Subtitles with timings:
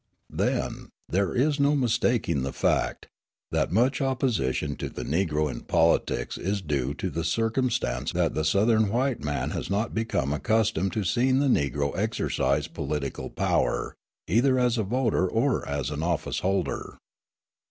[0.31, 3.07] Then, there is no mistaking the fact,
[3.51, 8.43] that much opposition to the Negro in politics is due to the circumstance that the
[8.43, 13.95] Southern white man has not become accustomed to seeing the Negro exercise political power
[14.27, 16.97] either as a voter or as an office holder.